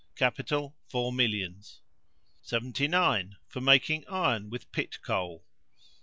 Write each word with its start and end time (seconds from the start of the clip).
Capital, 0.15 0.75
four 0.89 1.13
millions. 1.13 1.81
79. 2.41 3.37
For 3.47 3.61
making 3.61 4.03
iron 4.07 4.49
with 4.49 4.71
pit 4.71 4.99
coal. 5.03 5.45